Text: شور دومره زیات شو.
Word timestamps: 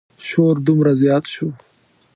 شور 0.27 0.55
دومره 0.67 0.91
زیات 1.01 1.25
شو. 1.33 1.47